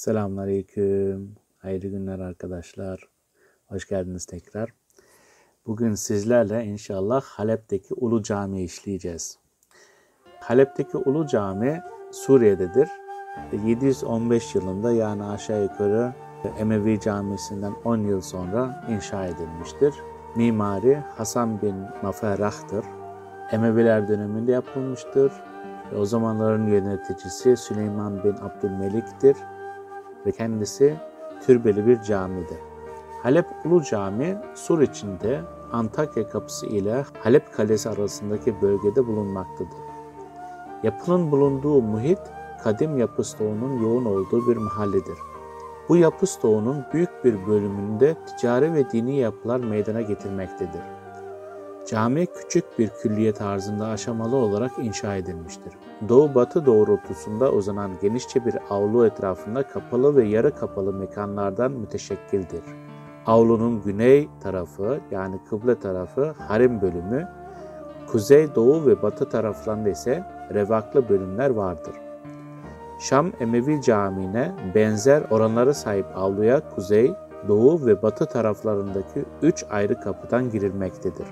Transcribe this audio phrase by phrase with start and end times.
[0.00, 1.36] Selamünaleyküm.
[1.58, 3.08] Hayırlı günler arkadaşlar.
[3.66, 4.74] Hoş geldiniz tekrar.
[5.66, 9.38] Bugün sizlerle inşallah Halep'teki Ulu Cami'yi işleyeceğiz.
[10.40, 11.80] Halep'teki Ulu Cami
[12.12, 12.88] Suriye'dedir.
[13.66, 16.14] 715 yılında yani aşağı yukarı
[16.58, 19.94] Emevi Camisi'nden 10 yıl sonra inşa edilmiştir.
[20.36, 22.84] Mimari Hasan bin Maferah'tır.
[23.52, 25.32] Emeviler döneminde yapılmıştır.
[25.98, 29.36] O zamanların yöneticisi Süleyman bin Abdülmelik'tir
[30.26, 30.96] ve kendisi
[31.46, 32.58] türbeli bir camidir.
[33.22, 35.40] Halep Ulu Cami Sur içinde
[35.72, 39.78] Antakya kapısı ile Halep Kalesi arasındaki bölgede bulunmaktadır.
[40.82, 42.18] Yapının bulunduğu muhit
[42.64, 45.18] kadim yapı stoğunun yoğun olduğu bir mahalledir.
[45.88, 50.99] Bu yapı stoğunun büyük bir bölümünde ticari ve dini yapılar meydana getirmektedir.
[51.90, 55.72] Cami küçük bir külliye tarzında aşamalı olarak inşa edilmiştir.
[56.08, 62.62] Doğu-batı doğrultusunda uzanan genişçe bir avlu etrafında kapalı ve yarı kapalı mekanlardan müteşekkildir.
[63.26, 67.28] Avlunun güney tarafı yani kıble tarafı harim bölümü,
[68.06, 70.24] kuzey, doğu ve batı taraflarında ise
[70.54, 71.94] revaklı bölümler vardır.
[73.00, 77.14] Şam Emevi Camii'ne benzer oranlara sahip avluya kuzey,
[77.48, 81.26] doğu ve batı taraflarındaki üç ayrı kapıdan girilmektedir.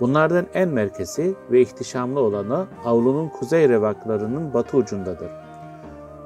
[0.00, 5.30] Bunlardan en merkezi ve ihtişamlı olanı avlunun kuzey revaklarının batı ucundadır.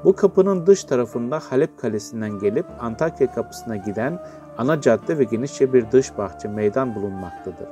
[0.05, 4.23] Bu kapının dış tarafında Halep Kalesi'nden gelip Antakya kapısına giden
[4.59, 7.69] ana cadde ve genişçe bir dış bahçe meydan bulunmaktadır.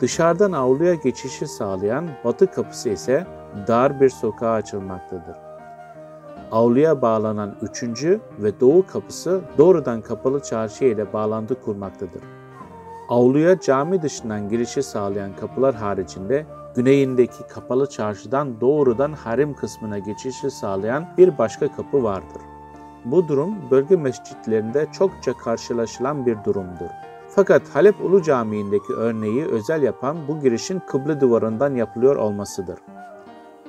[0.00, 3.26] Dışarıdan avluya geçişi sağlayan batı kapısı ise
[3.68, 5.36] dar bir sokağa açılmaktadır.
[6.52, 12.22] Avluya bağlanan üçüncü ve doğu kapısı doğrudan kapalı çarşı ile bağlantı kurmaktadır.
[13.08, 21.06] Avluya cami dışından girişi sağlayan kapılar haricinde güneyindeki kapalı çarşıdan doğrudan harim kısmına geçişi sağlayan
[21.18, 22.42] bir başka kapı vardır.
[23.04, 26.90] Bu durum bölge mescitlerinde çokça karşılaşılan bir durumdur.
[27.28, 32.78] Fakat Halep Ulu Camii'ndeki örneği özel yapan bu girişin kıble duvarından yapılıyor olmasıdır.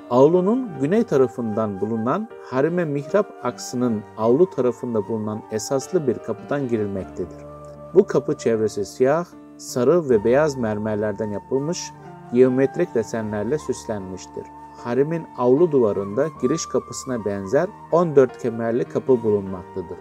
[0.09, 7.54] Avlunun güney tarafından bulunan harime mihrap aksının avlu tarafında bulunan esaslı bir kapıdan girilmektedir.
[7.95, 9.25] Bu kapı çevresi siyah,
[9.57, 11.91] sarı ve beyaz mermerlerden yapılmış
[12.33, 14.44] geometrik desenlerle süslenmiştir.
[14.83, 19.97] Harimin avlu duvarında giriş kapısına benzer 14 kemerli kapı bulunmaktadır.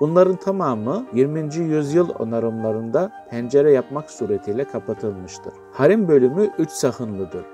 [0.00, 1.54] Bunların tamamı 20.
[1.54, 5.52] yüzyıl onarımlarında pencere yapmak suretiyle kapatılmıştır.
[5.72, 7.44] Harim bölümü 3 sahınlıdır.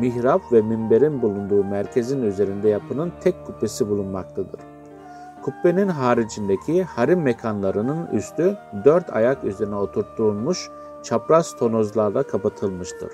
[0.00, 4.73] Mihrap ve minberin bulunduğu merkezin üzerinde yapının tek kubbesi bulunmaktadır.
[5.44, 10.70] Kubbenin haricindeki harim mekanlarının üstü dört ayak üzerine oturtulmuş
[11.02, 13.10] çapraz tonozlarla kapatılmıştır.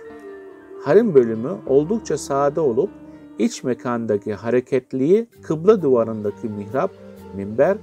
[0.85, 2.91] Harim bölümü oldukça sade olup
[3.39, 6.91] iç mekandaki hareketliği kıbla duvarındaki mihrap,
[7.37, 7.77] minber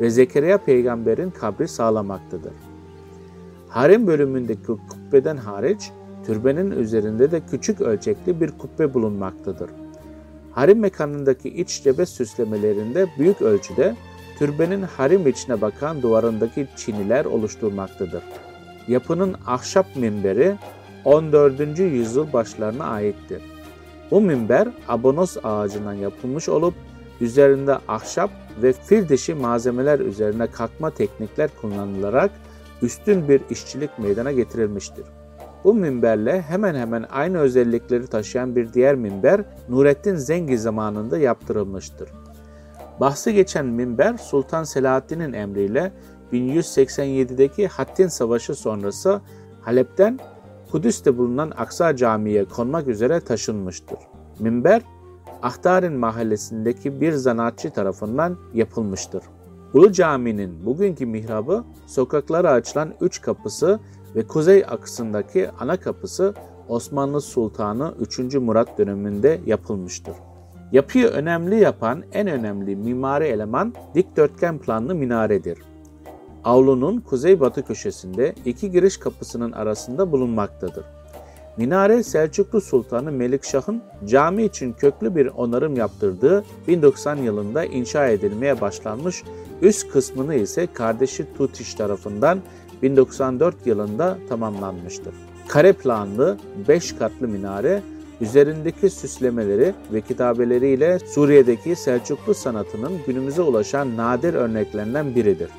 [0.00, 2.52] ve Zekeriya peygamberin kabri sağlamaktadır.
[3.68, 5.90] Harim bölümündeki kubbeden hariç
[6.26, 9.70] türbenin üzerinde de küçük ölçekli bir kubbe bulunmaktadır.
[10.54, 13.96] Harim mekanındaki iç cephe süslemelerinde büyük ölçüde
[14.38, 18.22] türbenin harim içine bakan duvarındaki çiniler oluşturmaktadır.
[18.88, 20.56] Yapının ahşap minberi
[21.04, 21.78] 14.
[21.78, 23.42] yüzyıl başlarına aittir.
[24.10, 26.74] Bu minber abonos ağacından yapılmış olup
[27.20, 28.30] üzerinde ahşap
[28.62, 32.30] ve fil dişi malzemeler üzerine kalkma teknikler kullanılarak
[32.82, 35.04] üstün bir işçilik meydana getirilmiştir.
[35.64, 42.08] Bu minberle hemen hemen aynı özellikleri taşıyan bir diğer minber Nurettin Zengi zamanında yaptırılmıştır.
[43.00, 45.92] Bahsi geçen minber Sultan Selahaddin'in emriyle
[46.32, 49.20] 1187'deki Hattin Savaşı sonrası
[49.62, 50.18] Halep'ten
[50.70, 53.98] Kudüs'te bulunan Aksa Camii'ye konmak üzere taşınmıştır.
[54.38, 54.82] Minber,
[55.42, 59.22] Ahtarin mahallesindeki bir zanaatçı tarafından yapılmıştır.
[59.74, 63.80] Ulu Cami'nin bugünkü mihrabı sokaklara açılan üç kapısı
[64.16, 66.34] ve kuzey akısındaki ana kapısı
[66.68, 68.18] Osmanlı Sultanı 3.
[68.34, 70.14] Murat döneminde yapılmıştır.
[70.72, 75.58] Yapıyı önemli yapan en önemli mimari eleman dikdörtgen planlı minaredir.
[76.44, 80.84] Avlunun kuzeybatı köşesinde iki giriş kapısının arasında bulunmaktadır.
[81.56, 89.22] Minare Selçuklu Sultanı Melikşah'ın cami için köklü bir onarım yaptırdığı 1090 yılında inşa edilmeye başlanmış,
[89.62, 92.38] üst kısmını ise kardeşi Tutiş tarafından
[92.82, 95.14] 1094 yılında tamamlanmıştır.
[95.48, 97.82] Kare planlı 5 katlı minare
[98.20, 105.50] üzerindeki süslemeleri ve kitabeleriyle Suriye'deki Selçuklu sanatının günümüze ulaşan nadir örneklerinden biridir.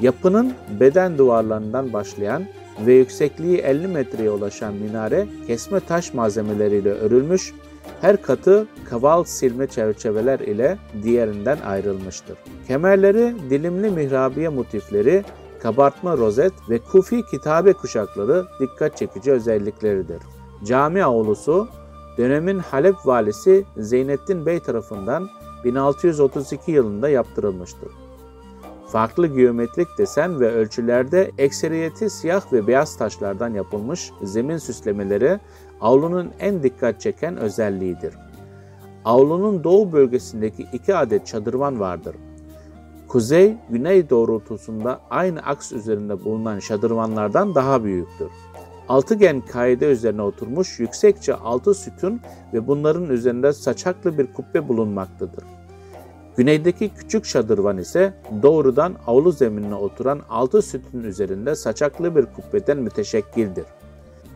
[0.00, 2.44] Yapının beden duvarlarından başlayan
[2.86, 7.54] ve yüksekliği 50 metreye ulaşan minare kesme taş malzemeleriyle örülmüş,
[8.00, 12.38] her katı kaval silme çerçeveler ile diğerinden ayrılmıştır.
[12.66, 15.24] Kemerleri dilimli mihrabiye motifleri,
[15.62, 20.22] kabartma rozet ve kufi kitabe kuşakları dikkat çekici özellikleridir.
[20.64, 21.68] Cami avlusu
[22.18, 25.28] dönemin Halep valisi Zeynettin Bey tarafından
[25.64, 28.07] 1632 yılında yaptırılmıştır.
[28.88, 35.40] Farklı geometrik desen ve ölçülerde ekseriyeti siyah ve beyaz taşlardan yapılmış zemin süslemeleri
[35.80, 38.14] avlunun en dikkat çeken özelliğidir.
[39.04, 42.16] Avlunun doğu bölgesindeki iki adet çadırvan vardır.
[43.08, 48.30] Kuzey-güney doğrultusunda aynı aks üzerinde bulunan şadırvanlardan daha büyüktür.
[48.88, 52.20] Altıgen kaide üzerine oturmuş yüksekçe altı sütun
[52.52, 55.44] ve bunların üzerinde saçaklı bir kubbe bulunmaktadır.
[56.38, 63.64] Güneydeki küçük şadırvan ise doğrudan avlu zeminine oturan altı sütun üzerinde saçaklı bir kubbeden müteşekkildir.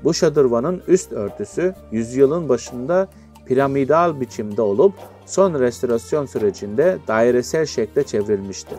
[0.05, 3.09] Bu şadırvanın üst örtüsü yüzyılın başında
[3.47, 4.93] piramidal biçimde olup
[5.27, 8.79] son restorasyon sürecinde dairesel şekle çevrilmiştir.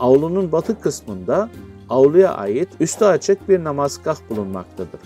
[0.00, 1.50] Avlunun batı kısmında
[1.88, 5.00] avluya ait üstü açık bir namazgah bulunmaktadır.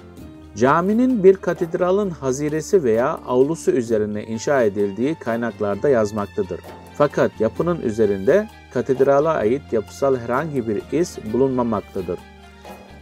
[0.56, 6.60] Caminin bir katedralın haziresi veya avlusu üzerine inşa edildiği kaynaklarda yazmaktadır.
[7.02, 12.19] Fakat yapının üzerinde katedrala ait yapısal herhangi bir iz bulunmamaktadır.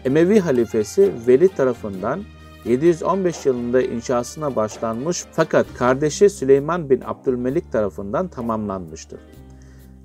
[0.05, 2.20] Emevi halifesi Veli tarafından
[2.64, 9.20] 715 yılında inşasına başlanmış fakat kardeşi Süleyman bin Abdülmelik tarafından tamamlanmıştır.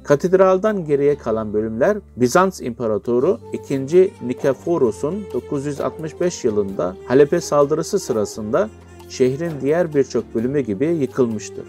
[0.03, 4.13] Katedraldan geriye kalan bölümler Bizans İmparatoru 2.
[4.27, 8.69] Nikeforos'un 965 yılında Halep'e saldırısı sırasında
[9.09, 11.65] şehrin diğer birçok bölümü gibi yıkılmıştır.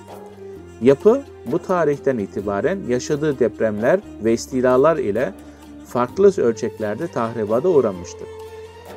[0.82, 5.32] Yapı bu tarihten itibaren yaşadığı depremler ve istilalar ile
[5.86, 8.28] farklı ölçeklerde tahribata uğramıştır.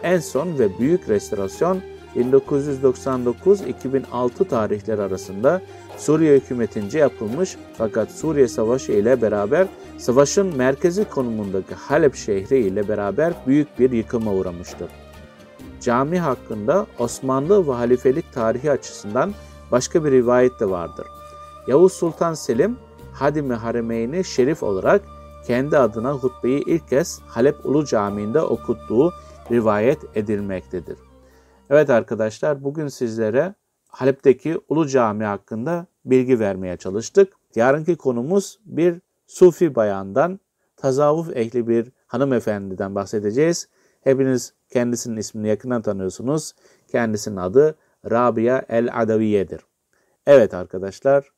[0.04, 1.82] En son ve büyük restorasyon
[2.16, 5.62] 1999-2006 tarihleri arasında
[5.98, 9.68] Suriye hükümetince yapılmış fakat Suriye Savaşı ile beraber
[9.98, 14.88] savaşın merkezi konumundaki Halep şehri ile beraber büyük bir yıkıma uğramıştır.
[15.82, 19.34] Cami hakkında Osmanlı ve halifelik tarihi açısından
[19.72, 21.06] başka bir rivayet de vardır.
[21.68, 22.78] Yavuz Sultan Selim
[23.14, 25.02] Hadimi Harimeyni Şerif olarak
[25.48, 29.12] kendi adına hutbeyi ilk kez Halep Ulu Camii'nde okuttuğu
[29.52, 30.98] rivayet edilmektedir.
[31.70, 33.56] Evet arkadaşlar bugün sizlere
[33.88, 37.34] Halep'teki Ulu Cami hakkında bilgi vermeye çalıştık.
[37.56, 40.40] Yarınki konumuz bir Sufi bayandan,
[40.78, 43.68] tasavvuf ehli bir hanımefendiden bahsedeceğiz.
[44.02, 46.54] Hepiniz kendisinin ismini yakından tanıyorsunuz.
[46.92, 47.76] Kendisinin adı
[48.12, 49.62] Rabia el-Adaviye'dir.
[50.28, 51.30] Evet arkadaşlar,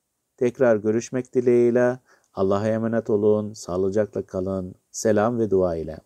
[0.42, 2.00] tekrar görüşmek dileğiyle.
[2.34, 5.98] Allah'a emanet olun, sağlıcakla kalın, selam ve dua ile.